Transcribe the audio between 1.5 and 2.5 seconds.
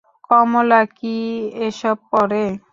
এসব পড়ে?